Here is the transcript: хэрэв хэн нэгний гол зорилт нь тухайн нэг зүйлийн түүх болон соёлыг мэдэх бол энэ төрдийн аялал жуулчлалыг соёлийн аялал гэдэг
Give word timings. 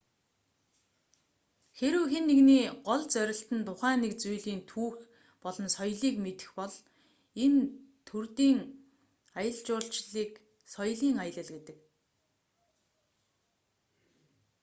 хэрэв 1.77 2.03
хэн 2.11 2.25
нэгний 2.29 2.63
гол 2.87 3.03
зорилт 3.13 3.49
нь 3.57 3.65
тухайн 3.67 3.99
нэг 4.03 4.13
зүйлийн 4.21 4.61
түүх 4.71 4.95
болон 5.43 5.67
соёлыг 5.77 6.15
мэдэх 6.25 6.49
бол 6.59 6.73
энэ 7.43 7.61
төрдийн 8.07 8.59
аялал 9.39 9.59
жуулчлалыг 9.67 10.31
соёлийн 10.73 11.17
аялал 11.25 11.49
гэдэг 11.55 11.77